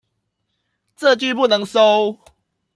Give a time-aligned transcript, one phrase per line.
[0.95, 2.17] 這句不能收